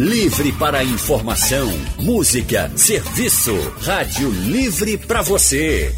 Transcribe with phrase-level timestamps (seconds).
[0.00, 3.54] Livre para informação, música, serviço.
[3.82, 5.94] Rádio Livre para você.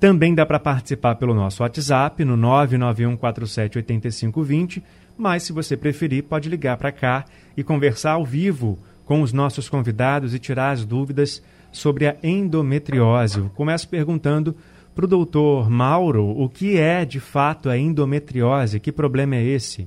[0.00, 4.82] também dá para participar pelo nosso WhatsApp no 991478520,
[5.16, 9.68] mas se você preferir, pode ligar para cá e conversar ao vivo com os nossos
[9.68, 13.40] convidados e tirar as dúvidas sobre a endometriose.
[13.40, 14.56] Eu começo perguntando
[14.94, 19.86] para o doutor Mauro o que é de fato a endometriose, que problema é esse?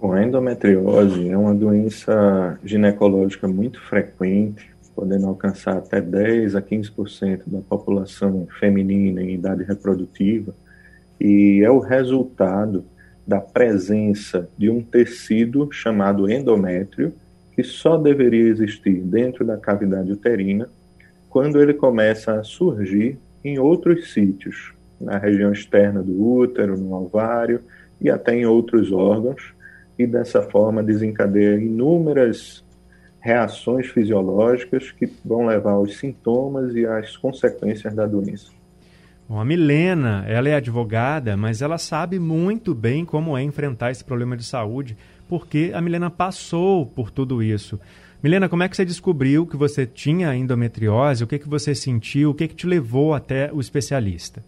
[0.00, 7.42] Bom, a endometriose é uma doença ginecológica muito frequente, podendo alcançar até 10 a 15%
[7.46, 10.54] da população feminina em idade reprodutiva,
[11.20, 12.84] e é o resultado
[13.26, 17.12] da presença de um tecido chamado endométrio,
[17.54, 20.68] que só deveria existir dentro da cavidade uterina,
[21.30, 27.60] quando ele começa a surgir em outros sítios, na região externa do útero, no ovário
[28.00, 29.52] e até em outros órgãos,
[29.98, 32.63] e dessa forma desencadeia inúmeras
[33.24, 38.50] reações fisiológicas que vão levar aos sintomas e às consequências da doença.
[39.26, 44.04] Bom, a Milena, ela é advogada, mas ela sabe muito bem como é enfrentar esse
[44.04, 44.94] problema de saúde,
[45.26, 47.80] porque a Milena passou por tudo isso.
[48.22, 51.24] Milena, como é que você descobriu que você tinha endometriose?
[51.24, 52.30] O que, que você sentiu?
[52.30, 54.44] O que, que te levou até o especialista?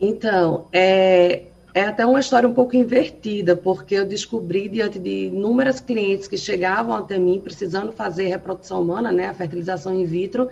[0.00, 1.42] Então, é,
[1.72, 6.36] é até uma história um pouco invertida, porque eu descobri diante de inúmeras clientes que
[6.36, 10.48] chegavam até mim precisando fazer reprodução humana, né, a fertilização in vitro,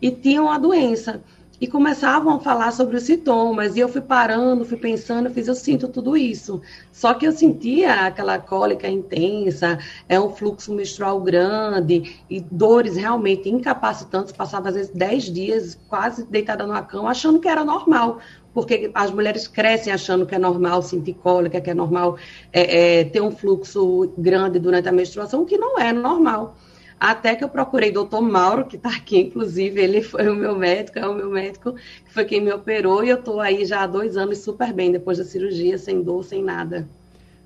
[0.00, 1.20] e tinham a doença.
[1.60, 5.46] E começavam a falar sobre os sintomas, e eu fui parando, fui pensando, eu fiz,
[5.46, 6.60] eu sinto tudo isso.
[6.90, 9.78] Só que eu sentia aquela cólica intensa,
[10.08, 16.24] é um fluxo menstrual grande, e dores realmente incapacitantes, passava às vezes 10 dias quase
[16.24, 18.18] deitada numa cama, achando que era normal,
[18.52, 22.18] porque as mulheres crescem achando que é normal sentir cólica, que é normal
[22.52, 26.56] é, é, ter um fluxo grande durante a menstruação, o que não é normal.
[27.00, 30.56] Até que eu procurei o doutor Mauro, que está aqui, inclusive, ele foi o meu
[30.56, 33.82] médico, é o meu médico, que foi quem me operou, e eu estou aí já
[33.82, 36.86] há dois anos super bem, depois da cirurgia, sem dor, sem nada.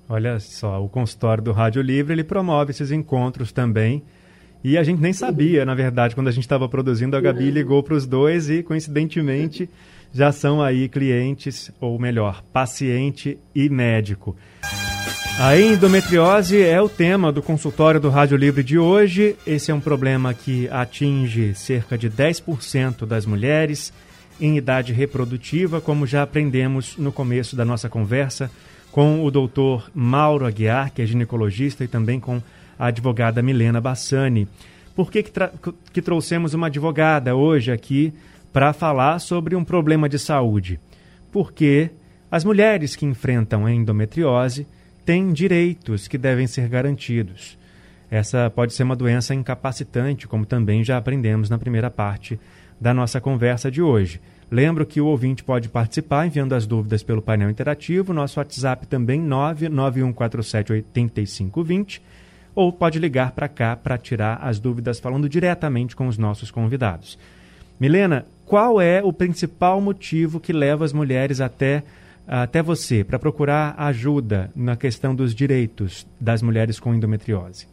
[0.07, 4.03] Olha só, o consultório do Rádio Livre, ele promove esses encontros também,
[4.63, 7.81] e a gente nem sabia, na verdade, quando a gente estava produzindo, a Gabi ligou
[7.81, 9.67] para os dois e, coincidentemente
[10.13, 14.35] já são aí clientes, ou melhor, paciente e médico.
[15.39, 19.35] A endometriose é o tema do consultório do Rádio Livre de hoje.
[19.45, 23.93] Esse é um problema que atinge cerca de 10% das mulheres
[24.41, 28.49] em idade reprodutiva, como já aprendemos no começo da nossa conversa
[28.91, 32.41] com o doutor Mauro Aguiar, que é ginecologista, e também com
[32.79, 34.47] a advogada Milena Bassani.
[34.95, 35.31] Por que, que,
[35.93, 38.11] que trouxemos uma advogada hoje aqui
[38.57, 40.79] para falar sobre um problema de saúde,
[41.31, 41.91] porque
[42.31, 44.65] as mulheres que enfrentam a endometriose
[45.05, 47.55] têm direitos que devem ser garantidos.
[48.09, 52.39] Essa pode ser uma doença incapacitante, como também já aprendemos na primeira parte
[52.81, 54.19] da nossa conversa de hoje.
[54.49, 59.21] Lembro que o ouvinte pode participar enviando as dúvidas pelo painel interativo, nosso WhatsApp também
[59.21, 62.01] 991478520,
[62.55, 67.19] ou pode ligar para cá para tirar as dúvidas falando diretamente com os nossos convidados.
[67.79, 71.83] Milena, qual é o principal motivo que leva as mulheres até,
[72.25, 77.67] até você para procurar ajuda na questão dos direitos das mulheres com endometriose?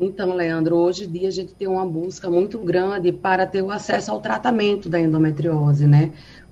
[0.00, 3.70] Então, Leandro, hoje em dia a gente tem uma busca muito grande para ter o
[3.70, 6.10] acesso ao tratamento da endometriose, né?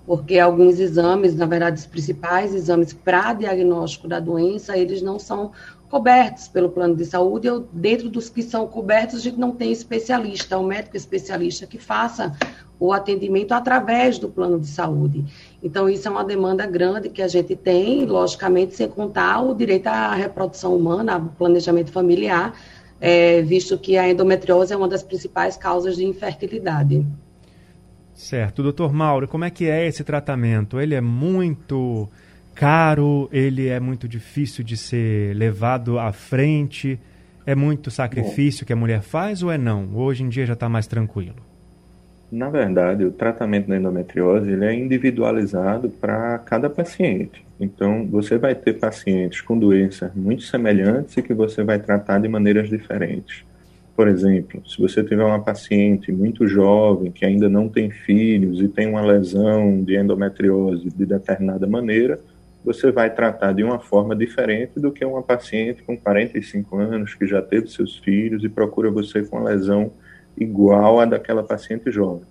[0.09, 5.53] porque alguns exames, na verdade, os principais exames para diagnóstico da doença, eles não são
[5.89, 9.73] cobertos pelo plano de saúde, ou dentro dos que são cobertos, a gente não tem
[9.73, 12.37] especialista, um médico especialista que faça
[12.79, 15.25] o atendimento através do plano de saúde.
[15.63, 19.89] Então, isso é uma demanda grande que a gente tem, logicamente, sem contar o direito
[19.89, 22.55] à reprodução humana, ao planejamento familiar,
[23.01, 27.05] é, visto que a endometriose é uma das principais causas de infertilidade.
[28.15, 28.63] Certo.
[28.63, 30.81] Doutor Mauro, como é que é esse tratamento?
[30.81, 32.09] Ele é muito
[32.59, 36.99] caro, ele é muito difícil de ser levado à frente,
[37.47, 39.89] é muito sacrifício que a mulher faz ou é não?
[39.95, 41.37] Hoje em dia já está mais tranquilo?
[42.33, 47.47] Na verdade, o tratamento da endometriose ele é individualizado para cada paciente.
[47.61, 52.27] Então, você vai ter pacientes com doenças muito semelhantes e que você vai tratar de
[52.27, 53.45] maneiras diferentes.
[53.95, 58.67] Por exemplo, se você tiver uma paciente muito jovem que ainda não tem filhos e
[58.67, 62.19] tem uma lesão de endometriose de determinada maneira,
[62.65, 67.27] você vai tratar de uma forma diferente do que uma paciente com 45 anos que
[67.27, 69.93] já teve seus filhos e procura você com uma lesão
[70.37, 72.25] igual à daquela paciente jovem.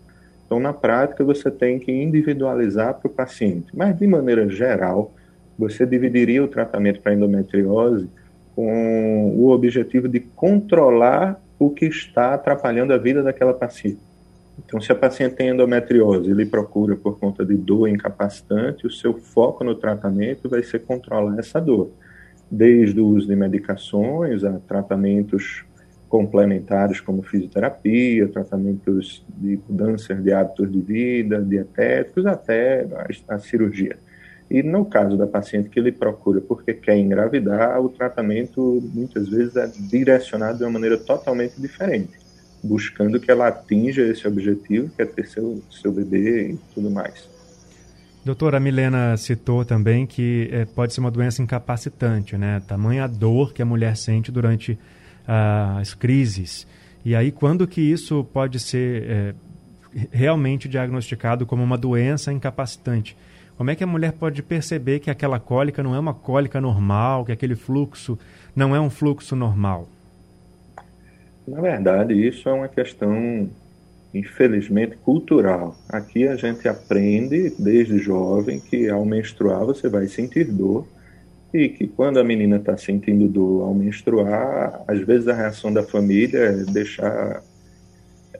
[0.45, 5.13] Então, na prática, você tem que individualizar para o paciente, mas de maneira geral,
[5.57, 8.07] você dividiria o tratamento para endometriose
[8.55, 13.99] com o objetivo de controlar o que está atrapalhando a vida daquela paciente.
[14.65, 19.13] Então, se a paciente tem endometriose, ele procura por conta de dor incapacitante, o seu
[19.13, 21.91] foco no tratamento vai ser controlar essa dor,
[22.49, 25.63] desde o uso de medicações a tratamentos
[26.09, 32.87] complementares como fisioterapia, tratamentos de mudança de hábitos de vida, dietéticos, até
[33.29, 33.97] a, a cirurgia.
[34.49, 39.57] E no caso da paciente que ele procura porque quer engravidar, o tratamento muitas vezes
[39.57, 42.26] é direcionado de uma maneira totalmente diferente
[42.63, 47.29] buscando que ela atinja esse objetivo, que é ter seu, seu bebê e tudo mais.
[48.23, 52.61] Doutora, Milena citou também que é, pode ser uma doença incapacitante, né?
[52.67, 54.77] Tamanha dor que a mulher sente durante
[55.25, 56.67] ah, as crises.
[57.05, 59.35] E aí, quando que isso pode ser é,
[60.11, 63.15] realmente diagnosticado como uma doença incapacitante?
[63.55, 67.25] Como é que a mulher pode perceber que aquela cólica não é uma cólica normal,
[67.25, 68.19] que aquele fluxo
[68.55, 69.87] não é um fluxo normal?
[71.47, 73.49] Na verdade, isso é uma questão,
[74.13, 75.77] infelizmente, cultural.
[75.87, 80.85] Aqui a gente aprende desde jovem que ao menstruar você vai sentir dor
[81.53, 85.83] e que quando a menina está sentindo dor ao menstruar, às vezes a reação da
[85.83, 87.41] família é deixar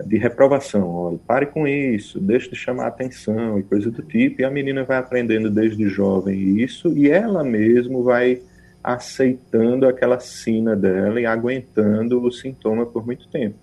[0.06, 4.46] de reprovação, olha, pare com isso, deixe de chamar atenção e coisa do tipo, e
[4.46, 8.42] a menina vai aprendendo desde jovem isso e ela mesmo vai
[8.88, 13.58] aceitando aquela sina dela e aguentando o sintoma por muito tempo.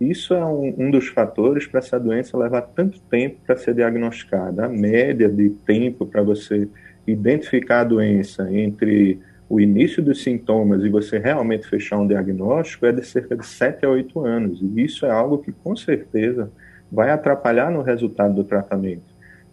[0.00, 4.64] Isso é um, um dos fatores para essa doença levar tanto tempo para ser diagnosticada.
[4.64, 6.66] A média de tempo para você
[7.06, 12.92] identificar a doença entre o início dos sintomas e você realmente fechar um diagnóstico é
[12.92, 14.62] de cerca de 7 a 8 anos.
[14.62, 16.50] E isso é algo que, com certeza,
[16.90, 19.09] vai atrapalhar no resultado do tratamento.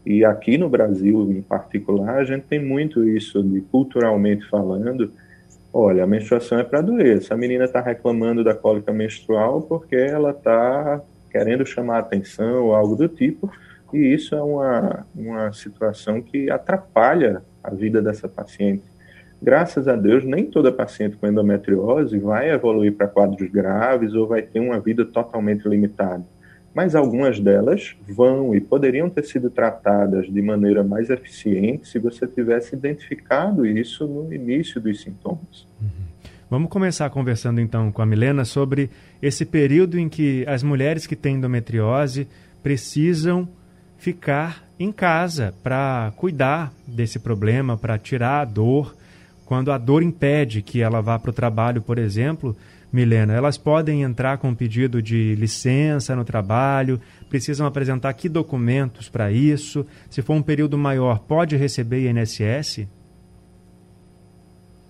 [0.09, 5.12] E aqui no Brasil, em particular, a gente tem muito isso de culturalmente falando.
[5.74, 7.18] Olha, a menstruação é para doer.
[7.18, 12.95] Essa menina está reclamando da cólica menstrual porque ela está querendo chamar atenção ou algo
[12.95, 13.51] do tipo.
[13.92, 18.86] E isso é uma, uma situação que atrapalha a vida dessa paciente.
[19.42, 24.41] Graças a Deus, nem toda paciente com endometriose vai evoluir para quadros graves ou vai
[24.41, 26.24] ter uma vida totalmente limitada
[26.77, 32.27] mas algumas delas vão e poderiam ter sido tratadas de maneira mais eficiente se você
[32.27, 35.65] tivesse identificado isso no início dos sintomas.
[35.81, 35.89] Uhum.
[36.48, 41.15] Vamos começar conversando então com a Milena sobre esse período em que as mulheres que
[41.15, 42.27] têm endometriose
[42.62, 43.50] precisam
[43.98, 48.96] ficar em casa para cuidar desse problema, para tirar a dor.
[49.48, 52.54] Quando a dor impede que ela vá para o trabalho, por exemplo,
[52.92, 57.00] Milena, elas podem entrar com pedido de licença no trabalho,
[57.30, 59.86] precisam apresentar que documentos para isso?
[60.10, 62.86] Se for um período maior, pode receber INSS?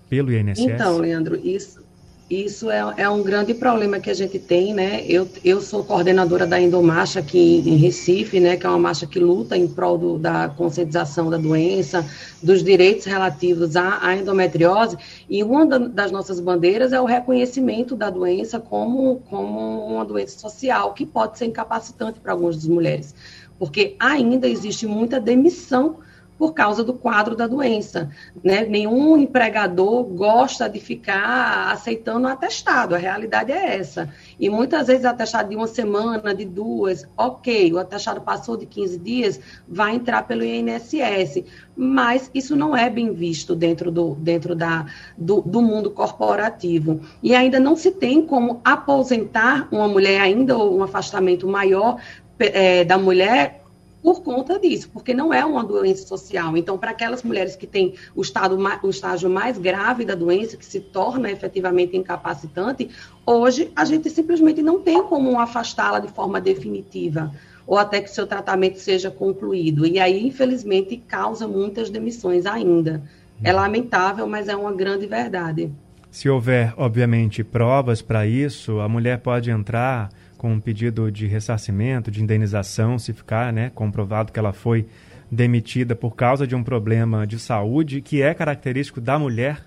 [0.09, 0.61] Pelo INSS?
[0.61, 1.83] Então, Leandro, isso,
[2.29, 5.01] isso é, é, um grande problema que a gente tem, né?
[5.07, 8.57] Eu, eu sou coordenadora da Endomarcha aqui em Recife, né?
[8.57, 12.05] Que é uma marcha que luta em prol do, da conscientização da doença,
[12.43, 14.97] dos direitos relativos à, à endometriose.
[15.29, 20.37] E uma da, das nossas bandeiras é o reconhecimento da doença como, como uma doença
[20.37, 23.15] social, que pode ser incapacitante para algumas das mulheres.
[23.57, 25.99] Porque ainda existe muita demissão
[26.37, 28.09] por causa do quadro da doença.
[28.43, 28.65] Né?
[28.65, 34.09] Nenhum empregador gosta de ficar aceitando atestado, a realidade é essa.
[34.39, 38.99] E muitas vezes atestado de uma semana, de duas, ok, o atestado passou de 15
[38.99, 41.43] dias, vai entrar pelo INSS.
[41.75, 44.85] Mas isso não é bem visto dentro do, dentro da,
[45.17, 47.01] do, do mundo corporativo.
[47.21, 51.99] E ainda não se tem como aposentar uma mulher ainda, ou um afastamento maior
[52.39, 53.63] é, da mulher
[54.01, 56.55] por conta disso, porque não é uma doença social.
[56.55, 60.65] Então, para aquelas mulheres que têm o, estado, o estágio mais grave da doença, que
[60.65, 62.89] se torna efetivamente incapacitante,
[63.25, 67.33] hoje a gente simplesmente não tem como afastá-la de forma definitiva,
[67.65, 69.85] ou até que seu tratamento seja concluído.
[69.85, 73.03] E aí, infelizmente, causa muitas demissões ainda.
[73.43, 75.71] É lamentável, mas é uma grande verdade.
[76.09, 82.11] Se houver, obviamente, provas para isso, a mulher pode entrar com um pedido de ressarcimento,
[82.11, 84.85] de indenização, se ficar né, comprovado que ela foi
[85.31, 89.65] demitida por causa de um problema de saúde que é característico da mulher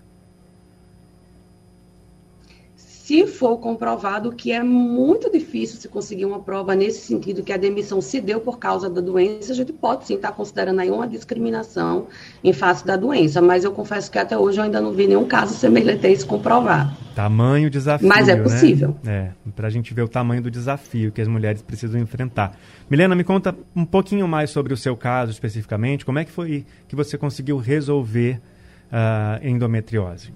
[3.10, 7.56] se for comprovado que é muito difícil se conseguir uma prova nesse sentido, que a
[7.56, 11.08] demissão se deu por causa da doença, a gente pode sim estar considerando aí uma
[11.08, 12.06] discriminação
[12.44, 15.24] em face da doença, mas eu confesso que até hoje eu ainda não vi nenhum
[15.24, 16.96] caso semelhante a isso comprovar.
[17.12, 18.06] Tamanho desafio.
[18.06, 18.42] Mas é né?
[18.44, 18.96] possível.
[19.02, 19.32] Né?
[19.44, 22.56] É, para a gente ver o tamanho do desafio que as mulheres precisam enfrentar.
[22.88, 26.64] Milena, me conta um pouquinho mais sobre o seu caso especificamente, como é que foi
[26.86, 28.40] que você conseguiu resolver
[28.92, 30.32] a uh, endometriose?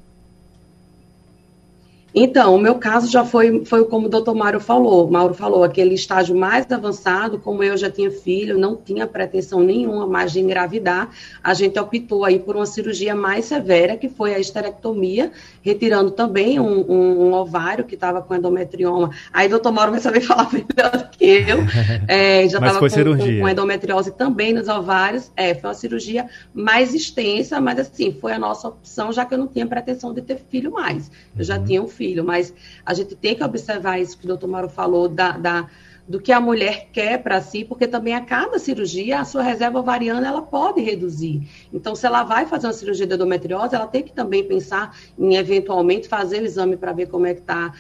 [2.16, 5.10] Então, o meu caso já foi, foi como o doutor Mauro falou.
[5.10, 10.06] Mauro falou, aquele estágio mais avançado, como eu já tinha filho, não tinha pretensão nenhuma
[10.06, 11.10] mais de engravidar,
[11.42, 16.60] a gente optou aí por uma cirurgia mais severa, que foi a esterectomia, retirando também
[16.60, 19.10] um, um, um ovário que estava com endometrioma.
[19.32, 21.58] Aí o doutor Mauro vai saber falar melhor do que eu.
[22.06, 25.32] É, já estava com, com, com, endometriose também nos ovários.
[25.36, 29.38] É, foi uma cirurgia mais extensa, mas assim, foi a nossa opção, já que eu
[29.38, 31.10] não tinha pretensão de ter filho mais.
[31.36, 31.64] Eu já uhum.
[31.64, 32.52] tinha um filho filho, mas
[32.84, 35.70] a gente tem que observar isso que o doutor Mauro falou, da, da
[36.06, 39.78] do que a mulher quer para si, porque também a cada cirurgia a sua reserva
[39.78, 41.48] ovariana ela pode reduzir.
[41.72, 45.36] Então, se ela vai fazer uma cirurgia de endometriose, ela tem que também pensar em
[45.36, 47.72] eventualmente fazer o exame para ver como é que está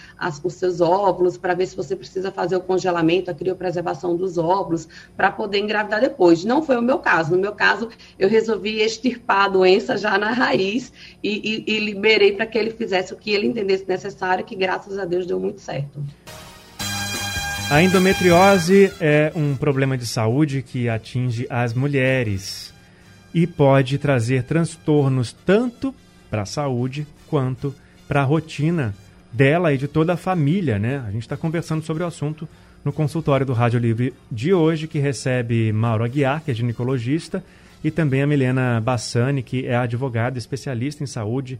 [0.42, 4.88] os seus óvulos, para ver se você precisa fazer o congelamento, a criopreservação dos óvulos,
[5.16, 6.44] para poder engravidar depois.
[6.44, 7.32] Não foi o meu caso.
[7.32, 12.32] No meu caso, eu resolvi extirpar a doença já na raiz e, e, e liberei
[12.32, 15.60] para que ele fizesse o que ele entendesse necessário, que graças a Deus deu muito
[15.60, 16.02] certo.
[17.70, 22.72] A endometriose é um problema de saúde que atinge as mulheres
[23.32, 25.92] e pode trazer transtornos tanto
[26.30, 27.74] para a saúde quanto
[28.06, 28.94] para a rotina
[29.32, 31.02] dela e de toda a família, né?
[31.06, 32.46] A gente está conversando sobre o assunto
[32.84, 37.42] no consultório do Rádio Livre de hoje, que recebe Mauro Aguiar, que é ginecologista,
[37.82, 41.58] e também a Milena Bassani, que é advogada especialista em saúde.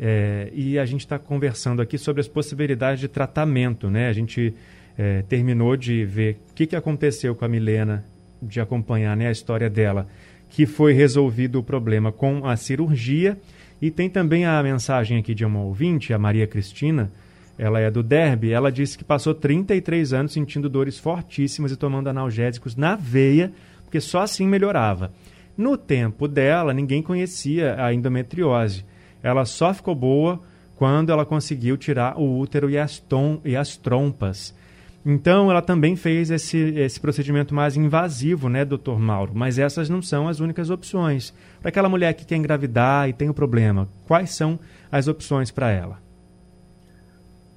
[0.00, 4.08] É, e a gente está conversando aqui sobre as possibilidades de tratamento, né?
[4.08, 4.52] A gente
[4.96, 8.04] é, terminou de ver o que, que aconteceu com a Milena,
[8.42, 10.06] de acompanhar né, a história dela,
[10.48, 13.38] que foi resolvido o problema com a cirurgia.
[13.82, 17.10] E tem também a mensagem aqui de uma ouvinte, a Maria Cristina,
[17.56, 22.08] ela é do Derby, ela disse que passou 33 anos sentindo dores fortíssimas e tomando
[22.08, 23.52] analgésicos na veia,
[23.84, 25.12] porque só assim melhorava.
[25.56, 28.84] No tempo dela, ninguém conhecia a endometriose.
[29.22, 30.40] Ela só ficou boa
[30.76, 34.54] quando ela conseguiu tirar o útero e as, tom, e as trompas.
[35.06, 39.32] Então, ela também fez esse, esse procedimento mais invasivo, né, doutor Mauro?
[39.34, 41.34] Mas essas não são as únicas opções.
[41.60, 44.58] Para aquela mulher que quer engravidar e tem o problema, quais são
[44.90, 45.98] as opções para ela?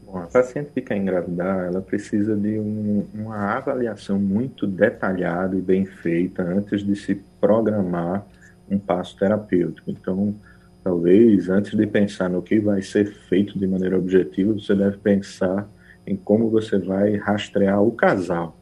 [0.05, 5.61] Bom, a paciente que quer engravidar, ela precisa de um, uma avaliação muito detalhada e
[5.61, 8.25] bem feita antes de se programar
[8.69, 9.89] um passo terapêutico.
[9.89, 10.35] Então,
[10.83, 15.67] talvez, antes de pensar no que vai ser feito de maneira objetiva, você deve pensar
[16.07, 18.57] em como você vai rastrear o casal.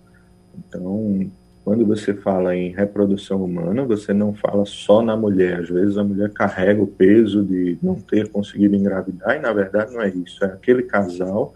[0.58, 1.30] Então,
[1.64, 5.62] quando você fala em reprodução humana, você não fala só na mulher.
[5.62, 9.94] Às vezes a mulher carrega o peso de não ter conseguido engravidar, e na verdade
[9.94, 10.44] não é isso.
[10.44, 11.54] É aquele casal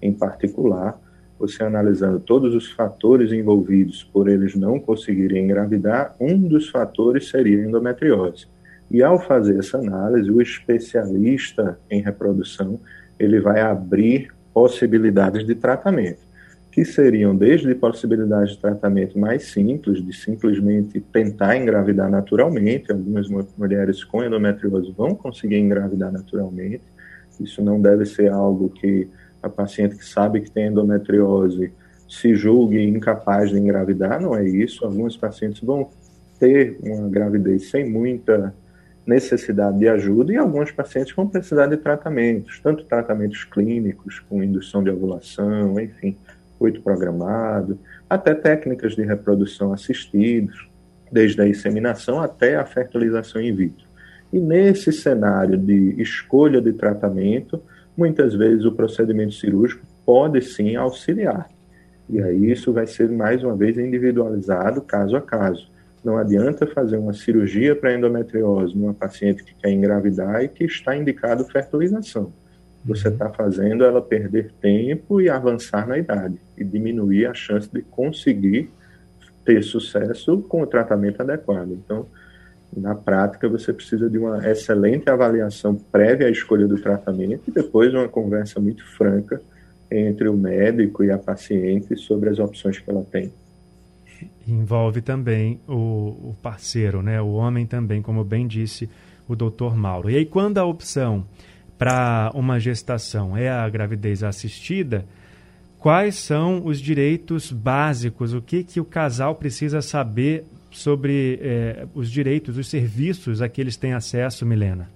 [0.00, 1.00] em particular,
[1.38, 7.58] você analisando todos os fatores envolvidos por eles não conseguirem engravidar, um dos fatores seria
[7.58, 8.46] a endometriose.
[8.90, 12.78] E ao fazer essa análise, o especialista em reprodução,
[13.18, 16.20] ele vai abrir possibilidades de tratamento,
[16.72, 24.02] que seriam desde possibilidades de tratamento mais simples, de simplesmente tentar engravidar naturalmente, algumas mulheres
[24.02, 26.80] com endometriose vão conseguir engravidar naturalmente,
[27.38, 29.06] isso não deve ser algo que
[29.42, 31.70] a paciente que sabe que tem endometriose
[32.08, 34.86] se julgue incapaz de engravidar, não é isso.
[34.86, 35.90] Alguns pacientes vão
[36.40, 38.54] ter uma gravidez sem muita
[39.06, 44.82] necessidade de ajuda e algumas pacientes vão precisar de tratamentos, tanto tratamentos clínicos, com indução
[44.82, 46.16] de ovulação, enfim,
[46.58, 47.78] coito programado,
[48.10, 50.68] até técnicas de reprodução assistidos,
[51.10, 53.86] desde a inseminação até a fertilização in vitro.
[54.32, 57.62] E nesse cenário de escolha de tratamento,
[57.96, 61.48] muitas vezes o procedimento cirúrgico pode sim auxiliar.
[62.08, 65.70] E aí isso vai ser mais uma vez individualizado caso a caso.
[66.06, 70.96] Não adianta fazer uma cirurgia para endometriose numa paciente que quer engravidar e que está
[70.96, 72.32] indicado fertilização.
[72.84, 77.82] Você está fazendo ela perder tempo e avançar na idade e diminuir a chance de
[77.82, 78.70] conseguir
[79.44, 81.72] ter sucesso com o tratamento adequado.
[81.72, 82.06] Então,
[82.76, 87.92] na prática, você precisa de uma excelente avaliação prévia à escolha do tratamento e depois
[87.92, 89.42] uma conversa muito franca
[89.90, 93.32] entre o médico e a paciente sobre as opções que ela tem
[94.46, 97.20] envolve também o, o, parceiro, né?
[97.20, 98.88] o homem também, como bem disse
[99.28, 100.10] o doutor Mauro.
[100.10, 101.26] E aí, quando a opção
[101.78, 105.04] para uma gestação é a gravidez assistida,
[105.78, 108.32] quais são os direitos básicos?
[108.32, 113.60] O que, que o casal precisa saber sobre eh, os direitos, os serviços a que
[113.60, 114.88] eles têm acesso, Milena?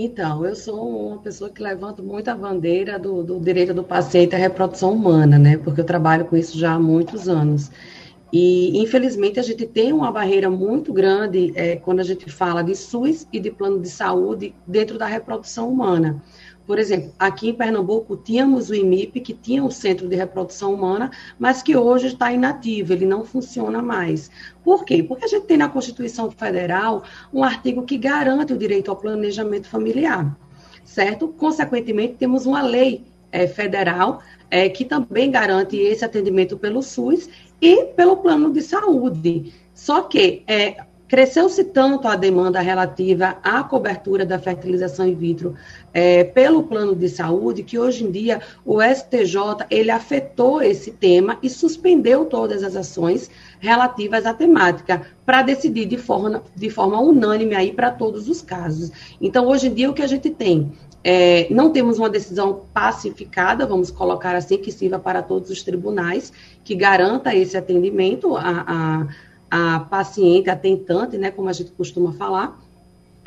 [0.00, 4.32] Então, eu sou uma pessoa que levanto muito a bandeira do, do, direito do paciente
[4.32, 5.56] à reprodução humana, né?
[5.56, 7.68] Porque eu trabalho com isso já há muitos anos.
[8.32, 12.76] E, infelizmente, a gente tem uma barreira muito grande é, quando a gente fala de
[12.76, 16.22] SUS e de plano de saúde dentro da reprodução humana.
[16.68, 21.10] Por exemplo, aqui em Pernambuco tínhamos o IMIP, que tinha o Centro de Reprodução Humana,
[21.38, 24.30] mas que hoje está inativo, ele não funciona mais.
[24.62, 25.02] Por quê?
[25.02, 29.66] Porque a gente tem na Constituição Federal um artigo que garante o direito ao planejamento
[29.66, 30.36] familiar,
[30.84, 31.28] certo?
[31.28, 34.20] Consequentemente, temos uma lei é, federal
[34.50, 37.30] é, que também garante esse atendimento pelo SUS
[37.62, 39.54] e pelo plano de saúde.
[39.72, 45.54] Só que é, Cresceu-se tanto a demanda relativa à cobertura da fertilização in vitro
[45.94, 51.38] é, pelo plano de saúde que hoje em dia o STJ ele afetou esse tema
[51.42, 57.54] e suspendeu todas as ações relativas à temática para decidir de forma, de forma unânime
[57.54, 58.92] aí para todos os casos.
[59.18, 60.70] Então hoje em dia o que a gente tem
[61.02, 66.32] é, não temos uma decisão pacificada, vamos colocar assim, que sirva para todos os tribunais,
[66.62, 69.06] que garanta esse atendimento a,
[69.50, 72.58] a paciente, a tentante, né, como a gente costuma falar.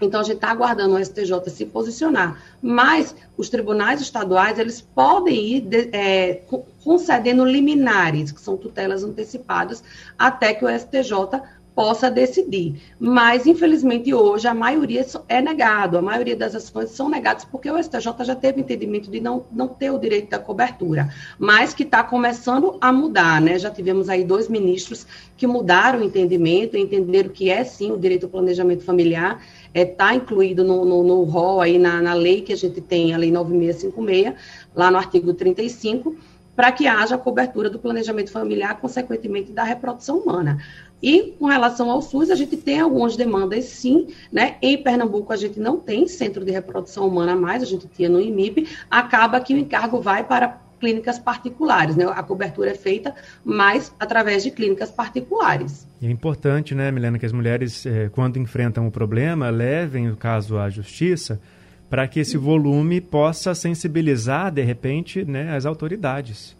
[0.01, 2.41] Então, a gente está aguardando o STJ se posicionar.
[2.61, 6.41] Mas os tribunais estaduais, eles podem ir de, é,
[6.83, 9.83] concedendo liminares, que são tutelas antecipadas,
[10.17, 11.41] até que o STJ
[11.75, 12.75] possa decidir.
[12.99, 17.81] Mas, infelizmente, hoje a maioria é negado, a maioria das ações são negadas, porque o
[17.81, 22.03] STJ já teve entendimento de não, não ter o direito da cobertura, mas que está
[22.03, 23.57] começando a mudar, né?
[23.57, 25.07] Já tivemos aí dois ministros
[25.37, 29.41] que mudaram o entendimento, entenderam que é sim o direito ao planejamento familiar,
[29.73, 32.81] está é, tá incluído no, no, no rol aí na, na lei que a gente
[32.81, 34.35] tem, a lei 9656,
[34.75, 36.15] lá no artigo 35,
[36.55, 40.59] para que haja cobertura do planejamento familiar, consequentemente da reprodução humana.
[41.01, 44.55] E com relação ao SUS, a gente tem algumas demandas, sim, né?
[44.61, 48.21] Em Pernambuco, a gente não tem centro de reprodução humana mais, a gente tinha no
[48.21, 52.05] IMIP, acaba que o encargo vai para clínicas particulares, né?
[52.05, 55.87] A cobertura é feita mais através de clínicas particulares.
[56.01, 60.17] E é importante, né, Milena, que as mulheres, eh, quando enfrentam o problema, levem o
[60.17, 61.39] caso à justiça
[61.87, 66.55] para que esse volume possa sensibilizar, de repente, né, as autoridades.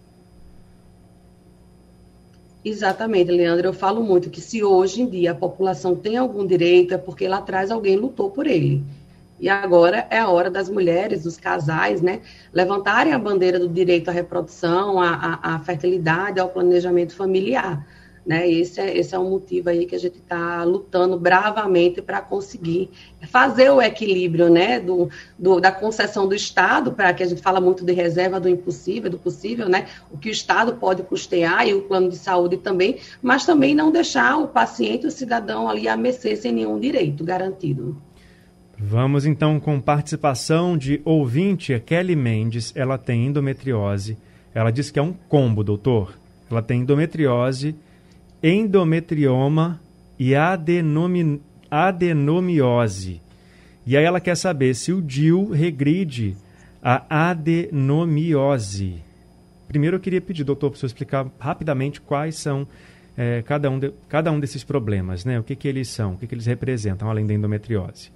[2.64, 3.68] Exatamente, Leandro.
[3.68, 7.28] Eu falo muito que se hoje em dia a população tem algum direito, é porque
[7.28, 8.84] lá atrás alguém lutou por ele.
[9.40, 12.22] E agora é a hora das mulheres, dos casais, né,
[12.54, 17.84] levantarem a bandeira do direito à reprodução, à, à, à fertilidade, ao planejamento familiar.
[18.26, 18.50] Né?
[18.50, 22.90] Esse, é, esse é um motivo aí que a gente está lutando bravamente para conseguir
[23.30, 24.80] fazer o equilíbrio né?
[24.80, 28.48] do, do da concessão do Estado, para que a gente fala muito de reserva do
[28.48, 29.88] impossível, do possível, né?
[30.12, 33.92] o que o Estado pode custear e o plano de saúde também, mas também não
[33.92, 38.00] deixar o paciente, o cidadão ali a mercê sem nenhum direito garantido.
[38.78, 44.18] Vamos então com participação de ouvinte, a Kelly Mendes, ela tem endometriose.
[44.54, 46.18] Ela diz que é um combo, doutor.
[46.50, 47.76] Ela tem endometriose
[48.42, 49.80] endometrioma
[50.18, 53.22] e adenomi, adenomiose.
[53.86, 56.36] E aí ela quer saber se o DIL regride
[56.82, 58.96] a adenomiose.
[59.68, 62.68] Primeiro eu queria pedir, doutor, para o senhor explicar rapidamente quais são
[63.16, 65.40] é, cada, um de, cada um desses problemas, né?
[65.40, 68.12] O que, que eles são, o que, que eles representam, além da endometriose.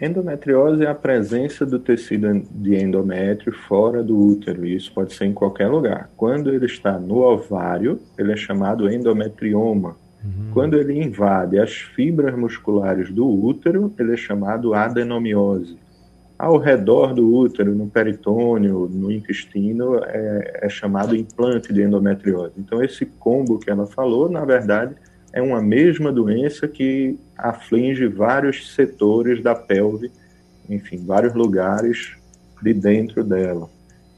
[0.00, 4.66] Endometriose é a presença do tecido de endométrio fora do útero.
[4.66, 6.08] Isso pode ser em qualquer lugar.
[6.16, 9.96] Quando ele está no ovário, ele é chamado endometrioma.
[10.24, 10.50] Uhum.
[10.52, 15.78] Quando ele invade as fibras musculares do útero, ele é chamado adenomiose.
[16.38, 22.54] Ao redor do útero, no peritônio, no intestino, é, é chamado implante de endometriose.
[22.56, 24.94] Então, esse combo que ela falou, na verdade,
[25.32, 30.10] é uma mesma doença que aflige vários setores da pelve,
[30.68, 32.16] enfim, vários lugares
[32.62, 33.68] de dentro dela.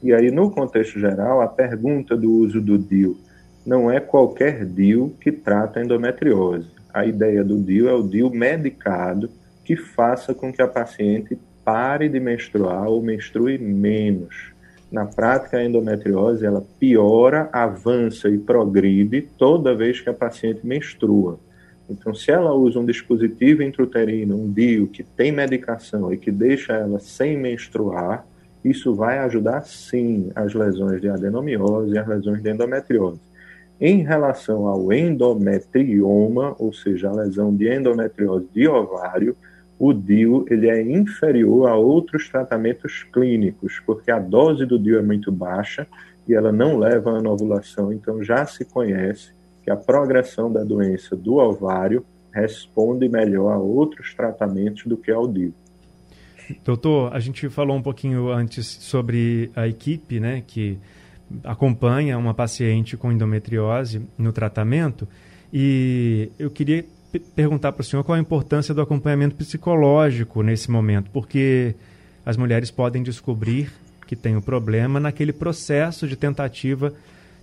[0.01, 3.17] E aí, no contexto geral, a pergunta do uso do DIU
[3.65, 6.69] não é qualquer DIU que trata endometriose.
[6.93, 9.29] A ideia do DIU é o DIU medicado
[9.63, 14.52] que faça com que a paciente pare de menstruar ou menstrue menos.
[14.93, 21.39] Na prática, a endometriose ela piora, avança e progride toda vez que a paciente menstrua.
[21.89, 26.73] Então, se ela usa um dispositivo intrauterino, um DIU, que tem medicação e que deixa
[26.73, 28.23] ela sem menstruar,
[28.63, 33.19] isso vai ajudar sim as lesões de adenomiose e as lesões de endometriose.
[33.81, 39.35] Em relação ao endometrioma, ou seja, a lesão de endometriose de ovário,
[39.85, 45.01] o DIU ele é inferior a outros tratamentos clínicos, porque a dose do DIU é
[45.01, 45.85] muito baixa
[46.25, 47.91] e ela não leva à anovulação.
[47.91, 54.13] Então já se conhece que a progressão da doença do ovário responde melhor a outros
[54.13, 55.53] tratamentos do que ao DIU.
[56.63, 60.79] Doutor, a gente falou um pouquinho antes sobre a equipe, né, que
[61.43, 65.05] acompanha uma paciente com endometriose no tratamento,
[65.51, 66.85] e eu queria
[67.19, 71.75] perguntar para o senhor qual a importância do acompanhamento psicológico nesse momento, porque
[72.25, 73.71] as mulheres podem descobrir
[74.07, 76.93] que tem o um problema naquele processo de tentativa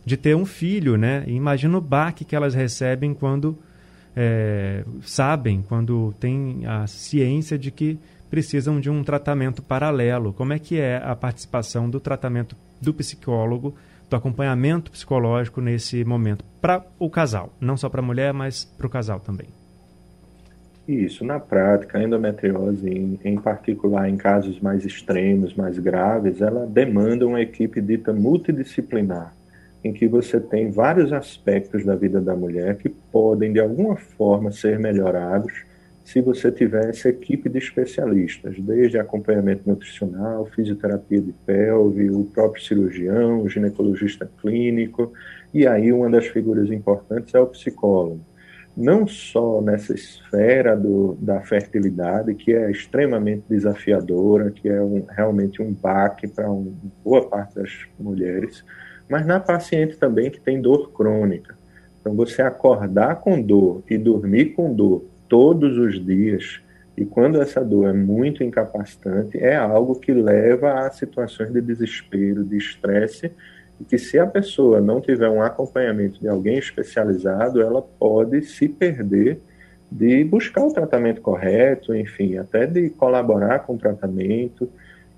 [0.04, 1.24] de ter um filho, né?
[1.26, 3.58] Imagina o baque que elas recebem quando
[4.16, 7.98] é, sabem, quando têm a ciência de que
[8.30, 10.32] precisam de um tratamento paralelo.
[10.32, 13.74] Como é que é a participação do tratamento do psicólogo,
[14.08, 18.86] do acompanhamento psicológico nesse momento para o casal, não só para a mulher, mas para
[18.86, 19.59] o casal também?
[20.90, 26.66] Isso, na prática, a endometriose, em, em, particular em casos mais extremos, mais graves, ela
[26.66, 29.32] demanda uma equipe dita multidisciplinar,
[29.84, 34.50] em que você tem vários aspectos da vida da mulher que podem, de alguma forma,
[34.50, 35.64] ser melhorados
[36.02, 42.64] se você tiver essa equipe de especialistas, desde acompanhamento nutricional, fisioterapia de pelve, o próprio
[42.64, 45.12] cirurgião, o ginecologista clínico,
[45.54, 48.20] e aí uma das figuras importantes é o psicólogo
[48.76, 55.60] não só nessa esfera do, da fertilidade, que é extremamente desafiadora, que é um, realmente
[55.60, 56.48] um baque para
[57.04, 58.64] boa parte das mulheres,
[59.08, 61.58] mas na paciente também que tem dor crônica.
[62.00, 66.60] Então, você acordar com dor e dormir com dor todos os dias,
[66.96, 72.44] e quando essa dor é muito incapacitante, é algo que leva a situações de desespero,
[72.44, 73.32] de estresse
[73.80, 78.68] e que se a pessoa não tiver um acompanhamento de alguém especializado, ela pode se
[78.68, 79.40] perder
[79.90, 84.68] de buscar o tratamento correto, enfim, até de colaborar com o tratamento,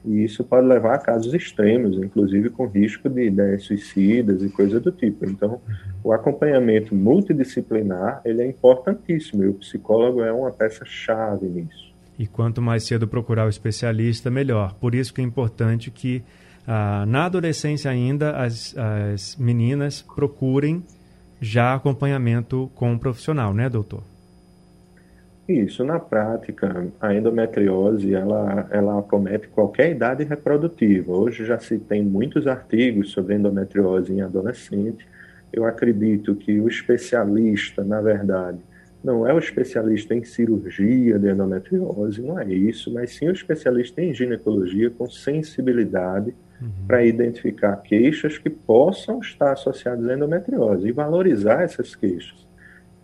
[0.04, 4.80] e isso pode levar a casos extremos, inclusive com risco de ideias suicidas e coisa
[4.80, 5.24] do tipo.
[5.26, 5.60] Então,
[6.02, 11.92] o acompanhamento multidisciplinar, ele é importantíssimo, e o psicólogo é uma peça-chave nisso.
[12.18, 14.74] E quanto mais cedo procurar o especialista, melhor.
[14.74, 16.22] Por isso que é importante que
[16.66, 20.84] ah, na adolescência ainda, as, as meninas procurem
[21.40, 24.02] já acompanhamento com um profissional, né, doutor?
[25.48, 31.12] Isso, na prática, a endometriose, ela, ela acomete qualquer idade reprodutiva.
[31.12, 35.04] Hoje já se tem muitos artigos sobre endometriose em adolescente.
[35.52, 38.58] Eu acredito que o especialista, na verdade,
[39.02, 44.00] não é o especialista em cirurgia de endometriose, não é isso, mas sim o especialista
[44.00, 46.86] em ginecologia com sensibilidade uhum.
[46.86, 52.46] para identificar queixas que possam estar associadas à endometriose e valorizar essas queixas.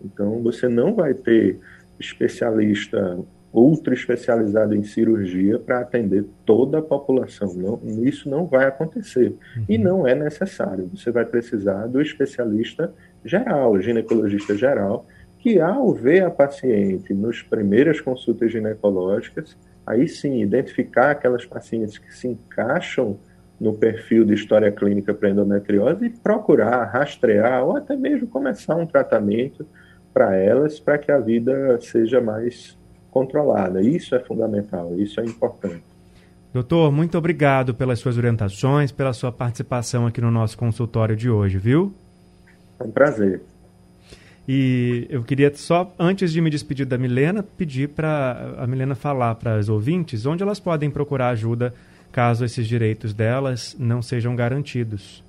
[0.04, 1.58] Então, você não vai ter
[1.98, 3.18] especialista
[3.52, 7.54] ultra especializado em cirurgia para atender toda a população.
[7.54, 9.34] Não, isso não vai acontecer.
[9.56, 9.64] Uhum.
[9.68, 10.90] E não é necessário.
[10.94, 12.92] Você vai precisar do especialista
[13.24, 15.06] geral, ginecologista geral,
[15.38, 22.14] que ao ver a paciente nas primeiras consultas ginecológicas, aí sim identificar aquelas pacientes que
[22.14, 23.18] se encaixam
[23.60, 28.86] no perfil de história clínica para endometriose e procurar rastrear ou até mesmo começar um
[28.86, 29.66] tratamento
[30.14, 32.78] para elas para que a vida seja mais
[33.10, 33.80] controlada.
[33.80, 35.82] Isso é fundamental, isso é importante.
[36.52, 41.58] Doutor, muito obrigado pelas suas orientações, pela sua participação aqui no nosso consultório de hoje,
[41.58, 41.92] viu?
[42.80, 43.42] É um prazer.
[44.48, 49.34] E eu queria só, antes de me despedir da Milena, pedir para a Milena falar
[49.34, 51.74] para as ouvintes onde elas podem procurar ajuda
[52.12, 55.22] caso esses direitos delas não sejam garantidos.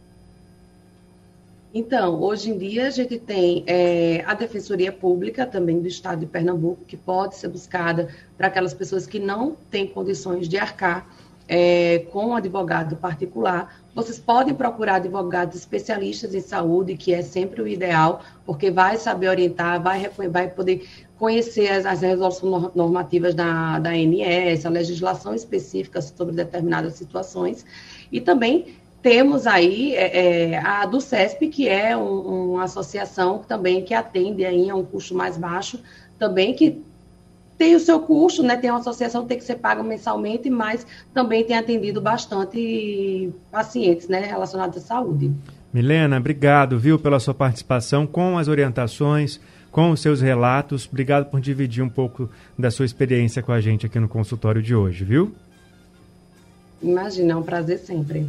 [1.74, 6.26] Então, hoje em dia a gente tem é, a Defensoria Pública também do Estado de
[6.26, 11.08] Pernambuco, que pode ser buscada para aquelas pessoas que não têm condições de arcar
[11.49, 13.81] é, com advogado particular.
[13.95, 19.29] Vocês podem procurar advogados especialistas em saúde, que é sempre o ideal, porque vai saber
[19.29, 25.99] orientar, vai, vai poder conhecer as, as resoluções normativas da, da ANS, a legislação específica
[26.01, 27.65] sobre determinadas situações,
[28.12, 33.83] e também temos aí é, é, a do CESP, que é um, uma associação também
[33.83, 35.79] que atende aí a um custo mais baixo,
[36.17, 36.83] também que
[37.60, 38.56] tem o seu custo, né?
[38.56, 44.08] Tem uma associação que tem que ser paga mensalmente, mas também tem atendido bastante pacientes,
[44.08, 45.30] né, relacionados à saúde.
[45.72, 49.41] Milena, obrigado, viu, pela sua participação com as orientações,
[49.72, 50.88] com os seus relatos.
[50.89, 54.74] Obrigado por dividir um pouco da sua experiência com a gente aqui no consultório de
[54.74, 55.36] hoje, viu?
[56.82, 58.26] Imagina, é um prazer sempre.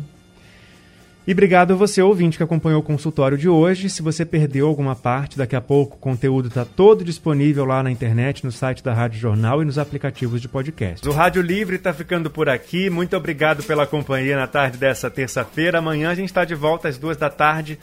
[1.31, 3.89] E obrigado a você, ouvinte, que acompanhou o consultório de hoje.
[3.89, 7.91] Se você perdeu alguma parte, daqui a pouco o conteúdo está todo disponível lá na
[7.93, 11.09] internet, no site da Rádio Jornal e nos aplicativos de podcast.
[11.09, 12.91] O Rádio Livre está ficando por aqui.
[12.91, 15.79] Muito obrigado pela companhia na tarde dessa terça-feira.
[15.79, 17.79] Amanhã a gente está de volta às duas da tarde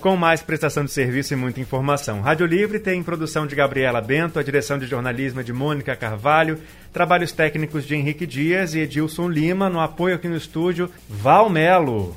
[0.00, 2.22] com mais prestação de serviço e muita informação.
[2.22, 6.58] Rádio Livre tem produção de Gabriela Bento, a direção de jornalismo é de Mônica Carvalho,
[6.94, 12.16] trabalhos técnicos de Henrique Dias e Edilson Lima, no apoio aqui no estúdio, Val Melo.